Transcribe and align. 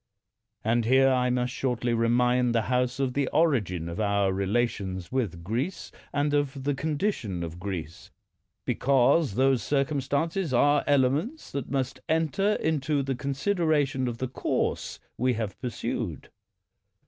And 0.63 0.85
here 0.85 1.09
I 1.09 1.29
must 1.29 1.53
shortly 1.53 1.93
remind 1.93 2.55
the 2.55 2.63
House 2.73 2.99
of 2.99 3.13
the 3.13 3.27
origin 3.27 3.87
of 3.87 3.99
our 3.99 4.33
relations 4.33 5.11
with 5.11 5.43
Greece, 5.43 5.91
and 6.11 6.33
of 6.33 6.63
the 6.63 6.73
condition 6.73 7.43
of 7.43 7.59
Greece; 7.59 8.09
because 8.65 9.35
those 9.35 9.61
192 9.69 9.69
PALMERSTON 9.69 10.09
Circumstances 10.09 10.53
are 10.55 10.83
elements 10.87 11.51
that 11.51 11.69
must 11.69 11.99
enter 12.09 12.53
into 12.55 13.03
the 13.03 13.13
consideration 13.13 14.07
of 14.07 14.17
the 14.17 14.27
course 14.27 14.99
we 15.19 15.33
have 15.33 15.61
pursued. 15.61 16.31